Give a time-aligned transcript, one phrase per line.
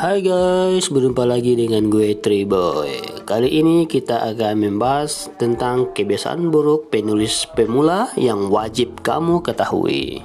[0.00, 3.20] Hai guys, berjumpa lagi dengan gue Triboy.
[3.28, 10.24] Kali ini kita akan membahas tentang kebiasaan buruk penulis pemula yang wajib kamu ketahui.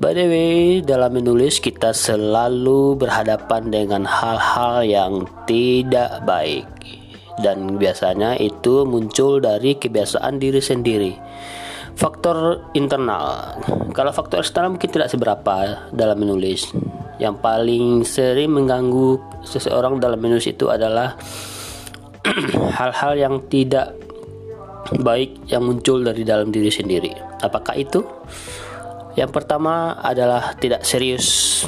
[0.00, 6.64] By the way, dalam menulis kita selalu berhadapan dengan hal-hal yang tidak baik
[7.44, 11.12] dan biasanya itu muncul dari kebiasaan diri sendiri.
[11.92, 13.60] Faktor internal.
[13.92, 16.72] Kalau faktor eksternal mungkin tidak seberapa dalam menulis
[17.22, 21.14] yang paling sering mengganggu seseorang dalam menulis itu adalah
[22.78, 23.94] hal-hal yang tidak
[25.00, 27.12] baik yang muncul dari dalam diri sendiri.
[27.40, 28.04] Apakah itu?
[29.14, 31.62] Yang pertama adalah tidak serius.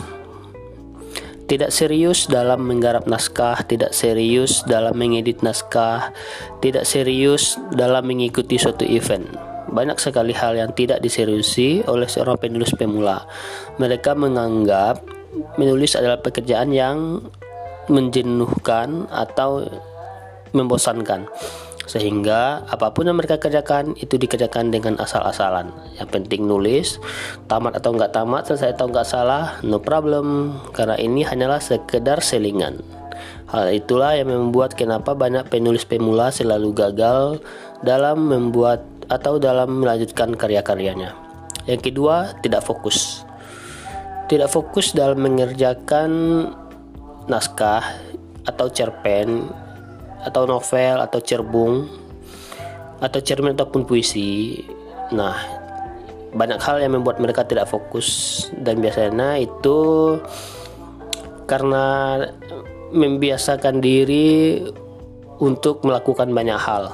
[1.46, 6.10] Tidak serius dalam menggarap naskah, tidak serius dalam mengedit naskah,
[6.58, 9.30] tidak serius dalam mengikuti suatu event.
[9.70, 13.30] Banyak sekali hal yang tidak diseriusi oleh seorang penulis pemula.
[13.78, 15.15] Mereka menganggap
[15.56, 17.22] menulis adalah pekerjaan yang
[17.86, 19.64] menjenuhkan atau
[20.54, 21.26] membosankan.
[21.86, 25.70] Sehingga apa pun yang mereka kerjakan itu dikerjakan dengan asal-asalan.
[26.02, 26.98] Yang penting nulis
[27.46, 30.58] tamat atau enggak tamat selesai atau enggak salah no problem.
[30.74, 32.82] Karena ini hanyalah sekedar selingan.
[33.46, 37.38] Hal itulah yang membuat kenapa banyak penulis pemula selalu gagal
[37.86, 41.14] dalam membuat atau dalam melanjutkan karya-karyanya.
[41.70, 43.25] Yang kedua tidak fokus
[44.26, 46.10] tidak fokus dalam mengerjakan
[47.30, 47.82] naskah
[48.46, 49.50] atau cerpen
[50.22, 51.86] atau novel atau cerbung
[52.98, 54.62] atau cermin ataupun puisi.
[55.14, 55.38] Nah,
[56.34, 59.78] banyak hal yang membuat mereka tidak fokus dan biasanya itu
[61.46, 62.18] karena
[62.90, 64.62] membiasakan diri
[65.38, 66.90] untuk melakukan banyak hal.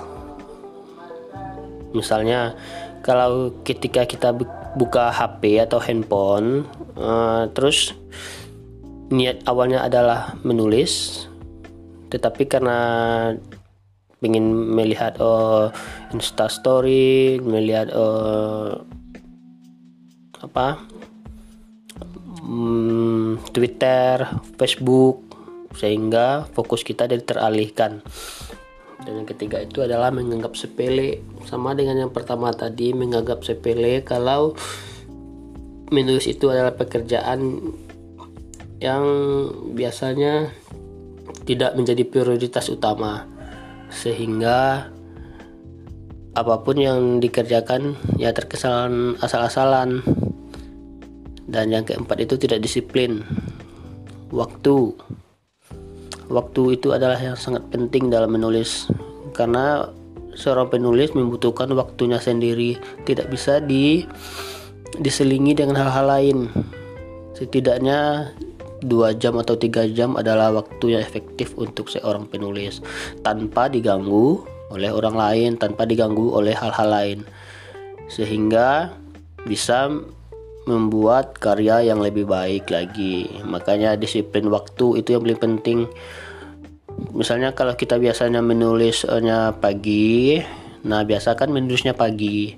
[1.97, 2.57] Misalnya
[3.01, 4.33] kalau ketika kita
[4.73, 6.65] buka HP atau handphone
[6.97, 7.93] uh, terus
[9.13, 11.25] niat awalnya adalah menulis
[12.09, 12.79] tetapi karena
[14.23, 15.69] ingin melihat oh
[16.15, 18.87] Insta Story melihat oh
[20.41, 20.81] apa
[22.43, 24.25] hmm, Twitter
[24.57, 25.21] Facebook
[25.77, 28.05] sehingga fokus kita jadi teralihkan
[29.03, 31.23] dan yang ketiga itu adalah menganggap sepele.
[31.47, 34.55] Sama dengan yang pertama tadi menganggap sepele kalau
[35.91, 37.61] menulis itu adalah pekerjaan
[38.79, 39.05] yang
[39.75, 40.55] biasanya
[41.43, 43.27] tidak menjadi prioritas utama.
[43.91, 44.89] Sehingga
[46.33, 50.01] apa pun yang dikerjakan ya terkesan asal-asalan.
[51.43, 53.27] Dan yang keempat itu tidak disiplin.
[54.33, 54.97] Waktu
[56.33, 58.89] waktu itu adalah yang sangat penting dalam menulis.
[59.37, 59.85] Karena
[60.33, 62.81] seorang penulis membutuhkan waktunya sendiri.
[63.05, 64.03] Tidak bisa di
[64.97, 66.39] diselingi dengan hal-hal lain.
[67.37, 68.33] Setidaknya
[68.83, 72.81] dua jam atau tiga jam adalah waktu yang efektif untuk seorang penulis.
[73.21, 74.43] Tanpa diganggu
[74.73, 77.19] oleh orang lain tanpa diganggu oleh hal-hal lain.
[78.09, 78.97] Sehingga
[79.45, 79.93] bisa
[80.67, 83.27] membuat karya yang lebih baik lagi.
[83.43, 85.79] Makanya disiplin waktu itu yang paling penting.
[87.17, 90.39] Misalnya kalau kita biasanya menulisnya pagi,
[90.87, 92.55] nah biasakan menulisnya pagi.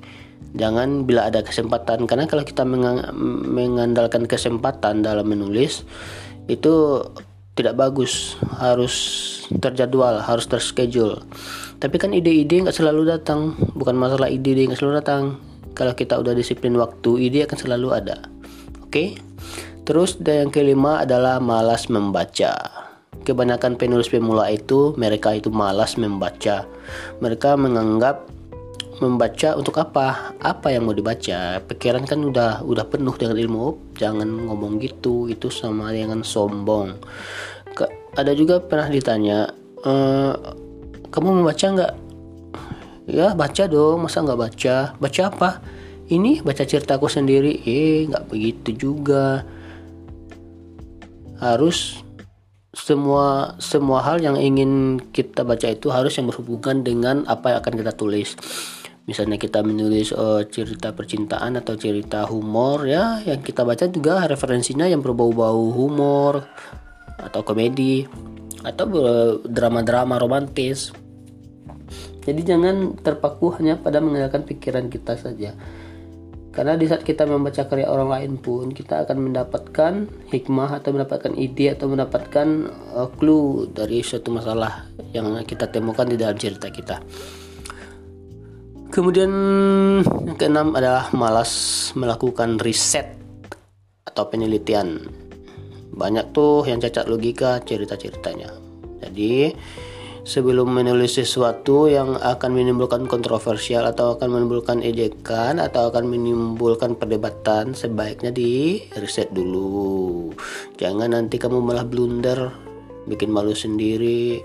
[0.55, 5.83] Jangan bila ada kesempatan karena kalau kita mengandalkan kesempatan dalam menulis
[6.47, 7.03] itu
[7.55, 8.95] tidak bagus, harus
[9.63, 11.23] terjadwal, harus terschedule.
[11.79, 16.33] Tapi kan ide-ide nggak selalu datang, bukan masalah ide-ide nggak selalu datang kalau kita udah
[16.33, 18.17] disiplin waktu ide akan selalu ada.
[18.81, 18.89] Oke?
[18.89, 19.09] Okay?
[19.85, 22.57] terus dan yang kelima adalah malas membaca.
[23.25, 26.69] Kebanyakan penulis pemula itu mereka itu malas membaca.
[27.21, 28.29] Mereka menganggap
[29.01, 30.37] membaca untuk apa?
[30.41, 31.61] Apa yang mau dibaca?
[31.65, 33.97] Pikiran kan udah udah penuh dengan ilmu.
[33.97, 37.01] Jangan ngomong gitu itu sama dengan sombong.
[37.73, 39.49] Ke, ada juga pernah ditanya
[39.81, 39.93] e,
[41.09, 41.93] kamu membaca nggak
[43.09, 44.05] ya baca dong.
[44.05, 44.77] Masa nggak baca?
[44.97, 45.51] Baca apa?
[46.09, 47.65] Ini baca ceritaku sendiri.
[47.65, 49.45] Eh nggak begitu juga.
[51.41, 52.05] Harus
[52.75, 57.75] semua semua hal yang ingin kita baca itu harus yang berhubungan dengan apa yang akan
[57.81, 58.35] kita tulis.
[59.05, 63.21] Misalnya kita menulis uh, cerita percintaan atau cerita humor ya.
[63.21, 66.49] Yang kita baca juga referensinya yang berbau-bau humor
[67.21, 68.09] atau komedi
[68.65, 68.89] atau
[69.45, 71.04] drama-drama romantis
[72.25, 75.53] jadi jangan terpaku hanya pada mengandalkan pikiran kita saja.
[76.55, 81.35] Karena di saat kita membaca karya orang lain pun kita akan mendapatkan hikmah atau mendapatkan
[81.35, 82.47] ide atau mendapatkan
[82.95, 87.03] uh, clue dari suatu masalah yang kita temukan di dalam cerita kita.
[88.95, 89.33] Kemudian
[90.31, 93.19] yang keenam adalah malas melakukan riset
[94.07, 95.11] atau penelitian.
[95.95, 98.51] banyak tuh yang cacat logika cerita-ceritanya
[98.99, 99.55] jadi
[100.25, 107.77] sebelum menulis sesuatu yang akan menimbulkan kontroversial atau akan menimbulkan ejekan atau akan menimbulkan perdebatan
[107.77, 110.33] sebaiknya di riset dulu.
[110.81, 112.49] Jangan nanti kamu malah blunder
[113.05, 114.41] bikin malu sendiri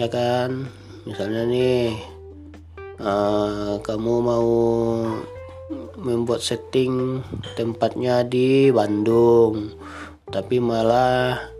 [0.00, 0.64] ya kan?
[1.04, 1.92] Misalnya nih
[2.98, 4.48] uh, kamu mau
[6.00, 7.20] membuat setting
[7.58, 9.76] tempatnya di Bandung
[10.30, 11.55] tapi malah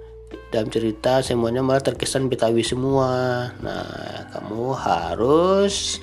[0.50, 3.50] dalam cerita semuanya malah terkesan Betawi semua.
[3.60, 5.98] Nah, kamu harus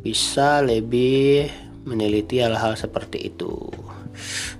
[0.00, 1.48] bisa lebih
[1.84, 3.56] meneliti hal-hal seperti itu.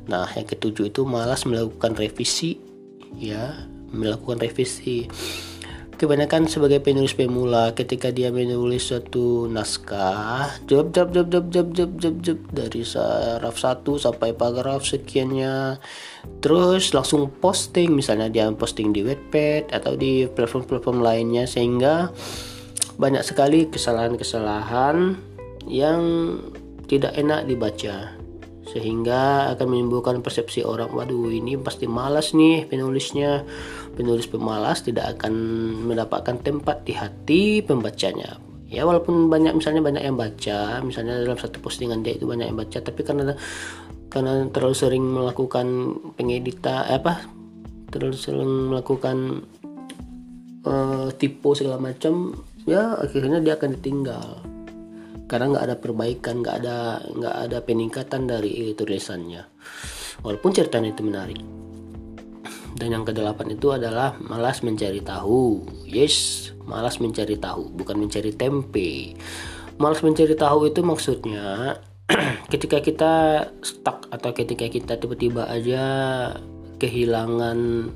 [0.09, 2.57] Nah, yang ketujuh itu malas melakukan revisi
[3.21, 5.05] ya, melakukan revisi
[6.01, 7.77] kebanyakan sebagai penulis pemula.
[7.77, 13.61] Ketika dia menulis suatu naskah jop jop jop jop jop jop jop jop dari saraf
[13.61, 15.77] satu sampai paragraf sekiannya.
[16.41, 22.09] Terus langsung posting misalnya dia posting di webpad atau di platform-platform lainnya sehingga
[22.97, 25.21] banyak sekali kesalahan-kesalahan
[25.69, 26.01] yang
[26.89, 28.20] tidak enak dibaca
[28.71, 33.43] sehingga akan menimbulkan persepsi orang waduh ini pasti malas nih penulisnya.
[33.99, 35.35] Penulis pemalas tidak akan
[35.91, 38.39] mendapatkan tempat di hati pembacanya.
[38.71, 42.59] Ya walaupun banyak misalnya banyak yang baca misalnya dalam satu postingan dia itu banyak yang
[42.59, 43.35] baca tapi karena
[44.07, 45.67] karena terlalu sering melakukan
[46.15, 47.27] pengeditan eh, apa
[47.91, 49.43] terlalu sering melakukan
[50.63, 54.43] uh, tipu segala macam ya akhirnya dia akan ditinggal
[55.31, 59.47] karena nggak ada perbaikan nggak ada nggak ada peningkatan dari tulisannya.
[60.27, 61.39] Walaupun ceritanya itu menarik.
[62.75, 65.63] Dan yang kedelapan itu adalah malas mencari tahu.
[65.87, 69.19] Yes malas mencari tahu bukan mencari tempe.
[69.83, 71.79] Malas mencari tahu itu maksudnya
[72.53, 73.15] ketika kita
[73.67, 75.85] stuck atau ketika kita tiba-tiba aja
[76.79, 77.91] kehilangan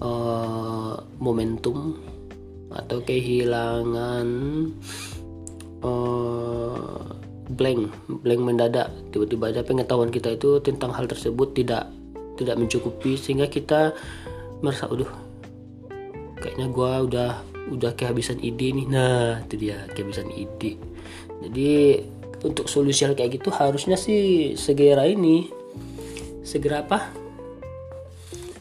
[0.00, 2.00] uh, momentum
[2.72, 4.26] atau kehilangan
[5.82, 7.04] uh,
[7.52, 7.90] blank
[8.22, 8.88] blank mendadak.
[9.10, 11.90] Tiba-tiba ada pengetahuan kita itu tentang hal tersebut tidak
[12.38, 13.92] tidak mencukupi sehingga kita
[14.62, 15.10] merasa udah
[16.38, 17.30] kayaknya gue udah
[17.74, 18.86] udah kehabisan ide nih.
[18.86, 20.78] Nah itu dia kehabisan ide.
[21.42, 21.72] Jadi
[22.46, 25.50] untuk solusi hal kayak gitu harusnya sih segera ini
[26.46, 27.10] segera apa?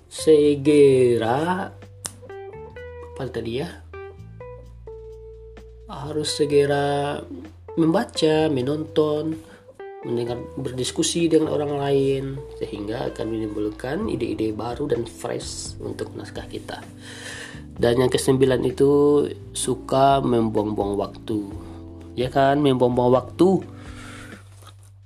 [0.10, 1.70] Segera
[3.18, 3.87] apa tadi ya
[6.06, 7.18] harus segera
[7.78, 9.38] membaca, menonton,
[10.06, 12.24] mendengar berdiskusi dengan orang lain
[12.62, 16.82] sehingga akan menimbulkan ide-ide baru dan fresh untuk naskah kita.
[17.78, 21.40] Dan yang kesembilan itu suka membuang-buang waktu.
[22.18, 23.62] Ya kan, membuang-buang waktu.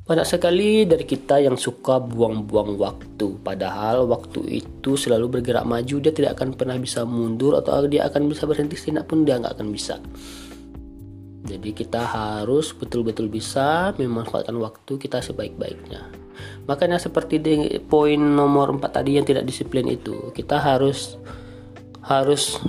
[0.01, 6.11] Banyak sekali dari kita yang suka buang-buang waktu Padahal waktu itu selalu bergerak maju Dia
[6.11, 9.71] tidak akan pernah bisa mundur Atau dia akan bisa berhenti sejenak pun dia nggak akan
[9.71, 10.03] bisa
[11.41, 16.05] jadi kita harus betul-betul bisa memanfaatkan waktu kita sebaik-baiknya.
[16.69, 21.17] Makanya seperti di poin nomor 4 tadi yang tidak disiplin itu, kita harus
[22.05, 22.61] harus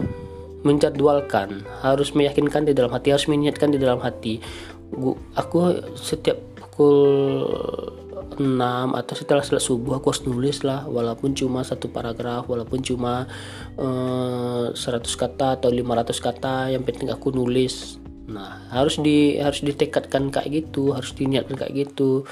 [0.65, 4.41] menjadwalkan, harus meyakinkan di dalam hati, harus meniatkan di dalam hati.
[5.37, 6.97] Aku setiap pukul
[8.41, 8.41] 6
[8.97, 13.29] atau setelah setelah subuh aku harus nulis lah walaupun cuma satu paragraf walaupun cuma
[13.77, 19.65] uh, eh, 100 kata atau 500 kata yang penting aku nulis Nah, harus di harus
[19.67, 22.23] ditekatkan kayak gitu, harus diniatkan kayak gitu.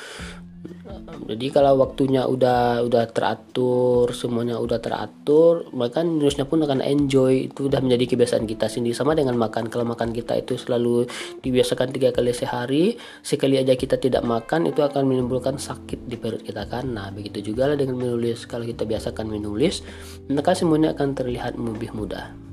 [1.30, 7.48] Jadi kalau waktunya udah udah teratur, semuanya udah teratur, maka nulisnya pun akan enjoy.
[7.48, 9.72] Itu udah menjadi kebiasaan kita sendiri sama dengan makan.
[9.72, 11.08] Kalau makan kita itu selalu
[11.40, 12.84] dibiasakan tiga kali sehari,
[13.24, 16.92] sekali aja kita tidak makan itu akan menimbulkan sakit di perut kita kan.
[16.92, 18.44] Nah, begitu juga lah dengan menulis.
[18.44, 19.80] Kalau kita biasakan menulis,
[20.28, 22.49] maka semuanya akan terlihat lebih mudah.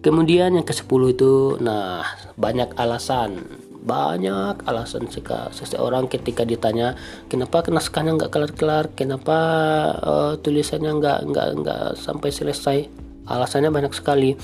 [0.00, 2.00] Kemudian yang ke-10 itu nah
[2.40, 3.44] banyak alasan.
[3.80, 6.96] Banyak alasan jika seseorang ketika ditanya
[7.28, 8.92] kenapa naskahnya nggak kelar-kelar?
[8.96, 9.38] Kenapa
[10.00, 12.78] uh, tulisannya nggak nggak nggak sampai selesai
[13.26, 14.36] alasannya banyak sekali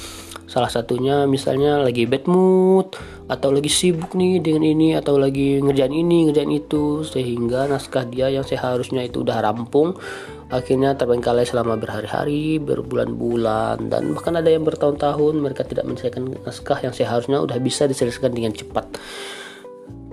[0.46, 2.94] salah satunya misalnya lagi bad mood
[3.26, 8.30] atau lagi sibuk nih dengan ini atau lagi ngerjain ini ngerjain itu sehingga naskah dia
[8.30, 9.98] yang seharusnya itu udah rampung
[10.46, 16.94] akhirnya terbengkalai selama berhari-hari, berbulan-bulan, dan bahkan ada yang bertahun-tahun mereka tidak menyelesaikan naskah yang
[16.94, 18.86] seharusnya udah bisa diselesaikan dengan cepat.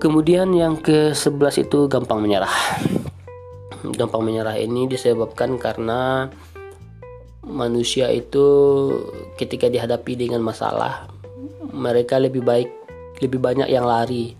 [0.02, 2.50] Kemudian yang ke-11 itu gampang menyerah.
[3.94, 6.26] Gampang menyerah ini disebabkan karena
[7.44, 8.46] manusia itu
[9.36, 11.08] ketika dihadapi dengan masalah,
[11.72, 12.68] mereka lebih baik
[13.22, 14.34] lebih banyak yang lari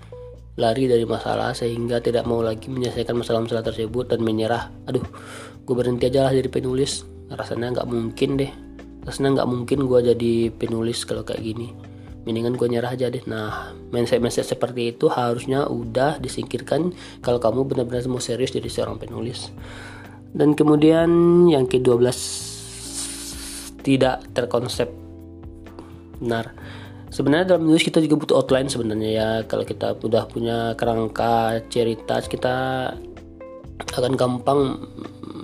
[0.55, 4.71] lari dari masalah sehingga tidak mau lagi menyelesaikan masalah-masalah tersebut dan menyerah.
[4.87, 5.03] Aduh
[5.67, 7.03] gue berhenti aja lah jadi penulis.
[7.27, 8.51] Rasanya nggak mungkin deh.
[9.03, 11.75] Rasanya nggak mungkin gue jadi penulis kalau kayak gini.
[12.25, 13.27] Mendingan gue nyerah aja deh.
[13.27, 19.51] Nah mindset-mindset seperti itu harusnya udah disingkirkan kalau kamu benar-benar mau serius jadi seorang penulis.
[20.35, 21.11] Dan kemudian
[21.51, 22.54] yang ke-12
[23.85, 24.89] tidak terkonsep.
[26.19, 26.57] Benar.
[27.13, 29.29] Sebenarnya dalam menulis kita juga butuh outline sebenarnya ya.
[29.47, 32.57] Kalau kita udah punya kerangka cerita kita
[33.95, 34.83] akan gampang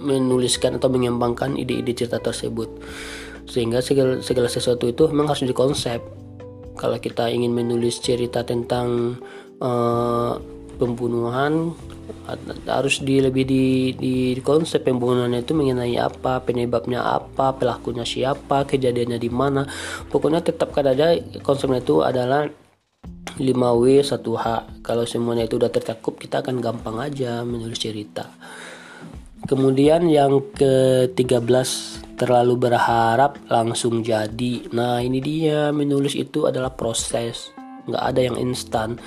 [0.00, 2.66] menuliskan atau mengembangkan ide-ide cerita tersebut.
[3.46, 6.00] Sehingga segala, segala sesuatu itu memang harus dikonsep.
[6.74, 9.20] Kalau kita ingin menulis cerita tentang
[9.60, 10.40] uh,
[10.80, 11.76] pembunuhan
[12.68, 13.64] harus di lebih di,
[13.96, 19.66] di konsep pembunuhannya itu mengenai apa penyebabnya apa pelakunya siapa kejadiannya di mana
[20.08, 22.46] pokoknya tetapkan aja konsepnya itu adalah
[23.40, 24.46] 5W 1H
[24.84, 28.30] kalau semuanya itu udah tercakup kita akan gampang aja menulis cerita
[29.48, 31.68] kemudian yang ke-13
[32.20, 34.68] terlalu berharap langsung jadi.
[34.76, 37.48] Nah ini dia menulis itu adalah proses,
[37.88, 39.00] nggak ada yang instan.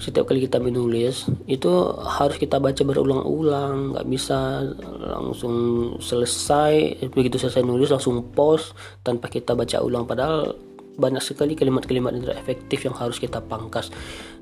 [0.00, 1.70] Setiap kali kita menulis itu
[2.02, 4.64] harus kita baca berulang-ulang, nggak bisa
[4.98, 5.54] langsung
[6.02, 8.74] selesai begitu selesai nulis langsung post
[9.06, 10.04] tanpa kita baca ulang.
[10.08, 10.54] Padahal
[10.92, 13.88] banyak sekali kalimat-kalimat yang tidak efektif yang harus kita pangkas.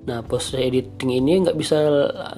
[0.01, 1.77] Nah, proses editing ini nggak bisa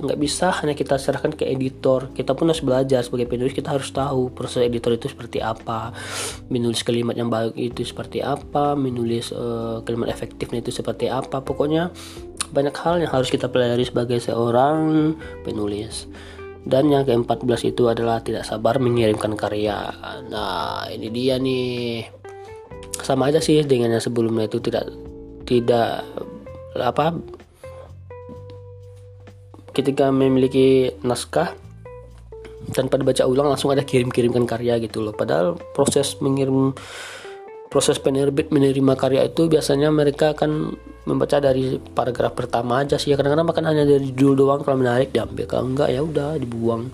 [0.02, 2.10] nggak bisa hanya kita serahkan ke editor.
[2.10, 5.94] Kita pun harus belajar sebagai penulis kita harus tahu proses editor itu seperti apa,
[6.50, 11.40] menulis kalimat yang baik itu seperti apa, menulis uh, kalimat efektifnya itu seperti apa.
[11.40, 11.94] Pokoknya
[12.52, 16.06] banyak hal yang harus kita pelajari sebagai seorang penulis.
[16.62, 19.90] Dan yang ke-14 itu adalah tidak sabar mengirimkan karya.
[20.30, 22.06] Nah, ini dia nih
[23.02, 24.86] sama aja sih dengan yang sebelumnya itu tidak
[25.42, 26.06] tidak
[26.78, 27.18] apa
[29.74, 31.50] ketika memiliki naskah
[32.70, 36.70] tanpa dibaca ulang langsung ada kirim-kirimkan karya gitu loh padahal proses mengirim
[37.72, 43.18] proses penerbit menerima karya itu biasanya mereka akan membaca dari paragraf pertama aja sih ya.
[43.18, 45.44] Kadang-kadang bahkan hanya dari judul doang kalau menarik diambil.
[45.50, 46.90] Kalau enggak ya udah dibuang.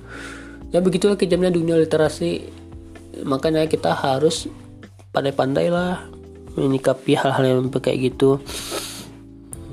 [0.72, 2.48] Ya begitulah kejamnya dunia literasi.
[3.24, 4.48] Makanya kita harus
[5.12, 6.06] pandai-pandai lah
[6.54, 8.42] menyikapi hal-hal yang kayak gitu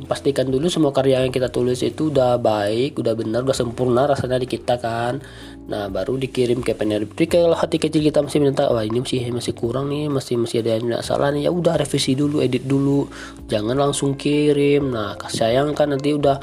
[0.05, 4.39] pastikan dulu semua karya yang kita tulis itu udah baik, udah benar, udah sempurna rasanya
[4.39, 5.19] di kita kan.
[5.65, 7.27] Nah, baru dikirim ke penerbit.
[7.27, 10.77] Kalau hati kecil kita masih minta, wah ini masih masih kurang nih, masih masih ada
[10.77, 11.49] yang salah nih.
[11.49, 13.09] Ya udah revisi dulu, edit dulu.
[13.49, 14.93] Jangan langsung kirim.
[14.93, 16.37] Nah, sayang kan nanti udah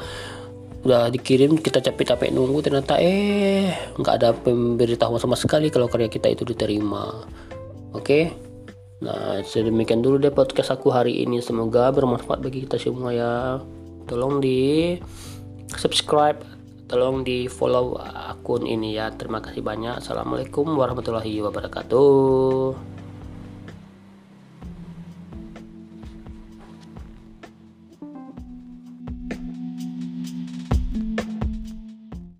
[0.83, 6.27] udah dikirim kita capek-capek nunggu ternyata eh nggak ada pemberitahuan sama sekali kalau karya kita
[6.27, 7.23] itu diterima.
[7.95, 8.03] Oke.
[8.03, 8.42] Okay?
[9.03, 11.43] Nah, sedemikian dulu deh podcast aku hari ini.
[11.43, 13.59] Semoga bermanfaat bagi kita semua ya.
[14.07, 14.95] Tolong di
[15.75, 16.39] subscribe,
[16.87, 19.11] tolong di follow akun ini ya.
[19.11, 19.99] Terima kasih banyak.
[19.99, 23.02] Assalamualaikum warahmatullahi wabarakatuh.